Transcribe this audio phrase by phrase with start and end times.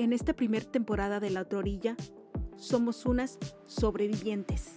[0.00, 1.94] En esta primera temporada de La Otra Orilla,
[2.56, 4.76] somos unas sobrevivientes.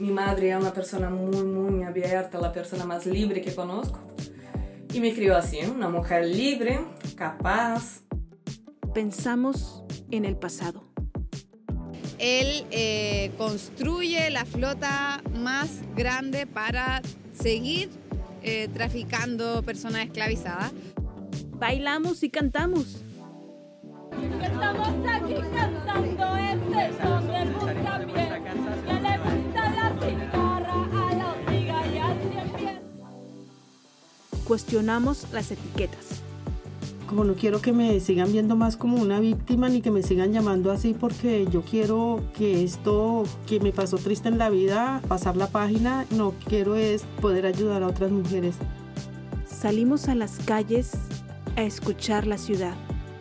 [0.00, 4.00] Mi madre es una persona muy, muy abierta, la persona más libre que conozco.
[4.92, 6.80] Y me crió así, una mujer libre,
[7.14, 8.00] capaz.
[8.92, 10.82] Pensamos en el pasado.
[12.18, 17.88] Él eh, construye la flota más grande para seguir
[18.42, 20.72] eh, traficando personas esclavizadas.
[21.52, 23.04] Bailamos y cantamos.
[34.44, 36.20] Cuestionamos las etiquetas.
[37.08, 40.32] Como no quiero que me sigan viendo más como una víctima ni que me sigan
[40.32, 45.36] llamando así porque yo quiero que esto que me pasó triste en la vida, pasar
[45.36, 48.54] la página, no quiero es poder ayudar a otras mujeres.
[49.46, 50.92] Salimos a las calles
[51.56, 52.74] a escuchar la ciudad.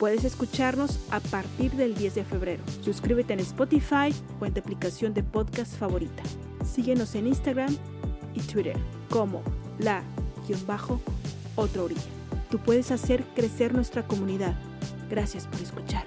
[0.00, 2.62] Puedes escucharnos a partir del 10 de febrero.
[2.82, 6.22] Suscríbete en Spotify o en tu aplicación de podcast favorita.
[6.64, 7.76] Síguenos en Instagram
[8.32, 8.78] y Twitter
[9.10, 9.42] como
[9.78, 12.00] la-otra orilla.
[12.50, 14.54] Tú puedes hacer crecer nuestra comunidad.
[15.10, 16.06] Gracias por escuchar.